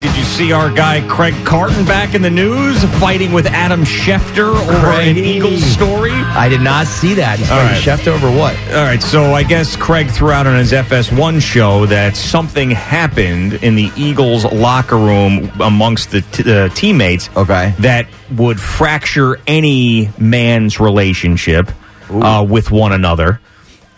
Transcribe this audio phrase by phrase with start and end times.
[0.00, 4.48] Did you see our guy Craig Carton back in the news fighting with Adam Schefter
[4.48, 6.12] over an Eagles story?
[6.12, 7.38] I did not see that.
[7.38, 7.82] He's All fighting right.
[7.98, 8.56] Schefter over what?
[8.68, 13.52] All right, so I guess Craig threw out on his FS1 show that something happened
[13.62, 17.74] in the Eagles locker room amongst the t- uh, teammates Okay.
[17.80, 21.70] that would fracture any man's relationship
[22.08, 23.38] uh, with one another.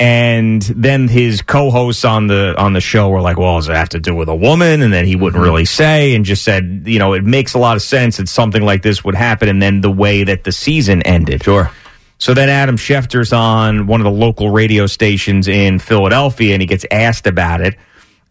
[0.02, 3.90] And then his co-hosts on the on the show were like, "Well, does it have
[3.90, 5.44] to do with a woman?" And then he wouldn't mm-hmm.
[5.44, 8.62] really say, and just said, "You know, it makes a lot of sense that something
[8.62, 11.70] like this would happen." And then the way that the season ended, Sure.
[12.18, 16.66] so then Adam Schefter's on one of the local radio stations in Philadelphia and he
[16.66, 17.76] gets asked about it.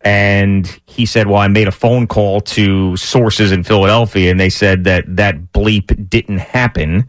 [0.02, 4.50] And he said, Well, I made a phone call to sources in Philadelphia and they
[4.50, 7.08] said that that bleep didn't happen.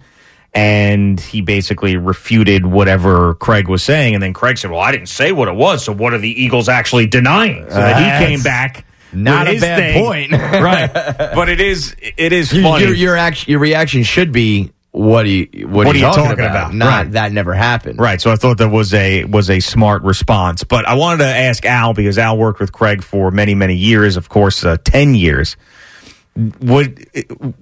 [0.55, 4.15] And he basically refuted whatever Craig was saying.
[4.15, 5.83] And then Craig said, Well, I didn't say what it was.
[5.85, 7.65] So what are the Eagles actually denying?
[7.71, 8.85] So then he came back.
[9.15, 10.05] not a his bad thing.
[10.05, 10.33] point.
[10.43, 10.93] right.
[10.93, 12.85] But it is, it is funny.
[12.85, 16.45] your, your, your reaction should be what are you what, What are you talking, talking
[16.45, 16.51] about?
[16.51, 16.75] about?
[16.75, 17.13] Not Right.
[17.13, 17.99] that never happened.
[17.99, 18.21] Right.
[18.21, 20.65] So I thought that was a was a smart response.
[20.65, 24.19] But I wanted to ask Al because Al worked with Craig for many many years.
[24.19, 25.57] Of course, uh, ten years.
[26.35, 26.87] What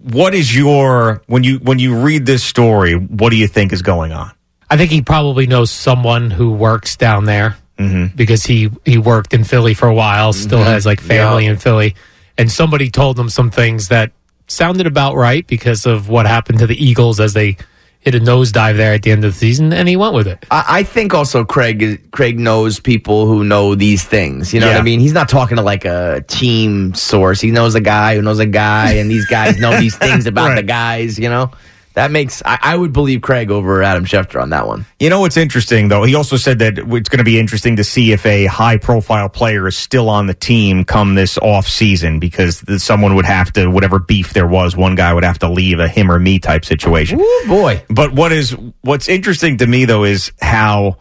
[0.03, 2.95] what is your when you when you read this story?
[2.95, 4.31] What do you think is going on?
[4.71, 8.15] I think he probably knows someone who works down there mm-hmm.
[8.15, 10.69] because he he worked in Philly for a while, still mm-hmm.
[10.69, 11.53] has like family Yeah.
[11.53, 11.97] in Philly,
[12.39, 14.13] and somebody told him some things that
[14.47, 17.57] sounded about right because of what happened to the Eagles as they
[18.01, 20.45] hit a nosedive there at the end of the season, and he went with it.
[20.51, 24.55] I, I think also Craig Craig knows people who know these things.
[24.55, 25.01] You know what I mean?
[25.01, 27.41] He's not talking to like a team source.
[27.41, 30.49] He knows a guy who knows a guy, and these guys know these things about
[30.49, 30.57] Right.
[30.57, 31.19] the guys.
[31.19, 31.51] You know,
[31.95, 34.87] that makes I, I would believe Craig over Adam Schefter on that one.
[34.99, 36.05] You know what's interesting though?
[36.05, 39.29] He also said that it's going to be interesting to see if a high profile
[39.29, 43.69] player is still on the team come this off season because someone would have to
[43.69, 46.65] whatever beef there was, one guy would have to leave a him or me type
[46.65, 47.21] situation.
[47.21, 47.83] Ooh, boy.
[47.89, 50.99] But what is what's interesting to me though is how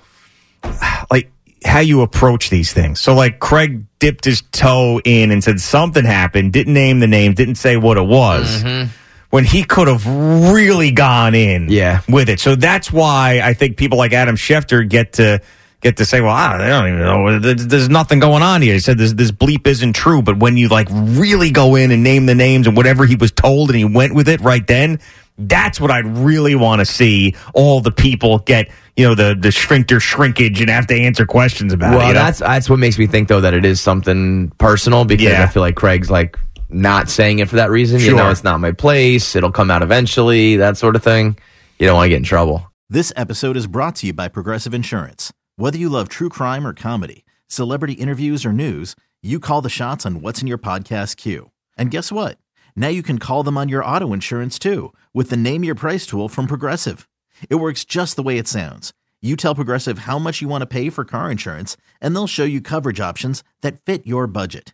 [1.11, 1.31] like
[1.65, 2.99] how you approach these things.
[2.99, 7.33] So like Craig dipped his toe in and said something happened, didn't name the name,
[7.33, 8.63] didn't say what it was.
[8.63, 8.91] Mm-hmm.
[9.29, 12.01] When he could have really gone in Yeah.
[12.09, 12.39] with it.
[12.39, 15.39] So that's why I think people like Adam Schefter get to
[15.81, 17.39] get to say, well, I don't, don't even know.
[17.53, 18.73] There's, nothing going on here.
[18.73, 20.21] He said this, this bleep isn't true.
[20.21, 23.31] But when you like really go in and name the names and whatever he was
[23.31, 24.99] told and he went with it right then,
[25.37, 29.49] that's what I'd really want to see all the people get, you know, the, the
[29.49, 32.07] shrinkter shrinkage and have to answer questions about Well, it.
[32.09, 32.19] you know?
[32.23, 35.43] that's that's what makes me think though that it is something personal because Yeah.
[35.43, 36.37] I feel like Craig's like
[36.69, 37.99] not saying it for that reason.
[37.99, 39.35] You know, it's not my place.
[39.35, 40.55] It'll come out eventually.
[40.55, 41.37] That sort of thing.
[41.79, 42.71] You don't want to get in trouble.
[42.89, 45.31] This episode is brought to you by Progressive Insurance.
[45.55, 50.05] Whether you love true crime or comedy, celebrity interviews or news, you call the shots
[50.05, 51.51] on what's in your podcast queue.
[51.77, 52.37] And guess what?
[52.75, 56.05] Now you can call them on your auto insurance too with the Name Your Price
[56.05, 57.07] tool from Progressive.
[57.49, 58.93] It works just the way it sounds.
[59.21, 62.45] You tell Progressive how much you want to pay for car insurance, and they'll show
[62.45, 64.73] you coverage options that fit your budget.